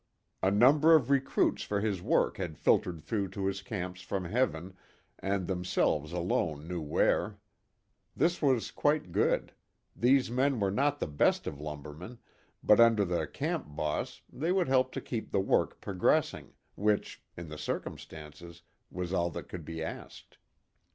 [0.41, 4.75] A number of recruits for his work had filtered through to his camps from Heaven
[5.19, 7.37] and themselves alone knew where.
[8.15, 9.53] This was quite good.
[9.95, 12.17] These men were not the best of lumbermen,
[12.63, 17.49] but under the "camp boss" they would help to keep the work progressing, which, in
[17.49, 20.39] the circumstances, was all that could be asked.